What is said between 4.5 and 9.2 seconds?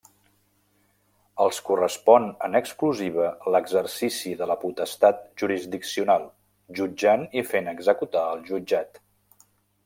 la potestat jurisdiccional, jutjant i fent executar el jutjat.